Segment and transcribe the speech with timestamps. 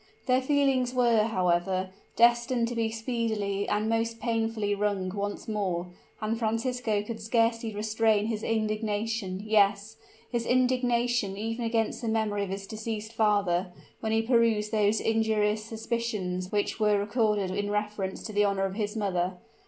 [0.25, 5.89] Their feelings were, however, destined to be speedily and most painfully wrung once more;
[6.19, 9.97] and Francisco could scarcely restrain his indignation yes,
[10.31, 15.63] his indignation even against the memory of his deceased father when he perused those injurious
[15.63, 19.37] suspicions which were recorded in reference to the honor of his mother.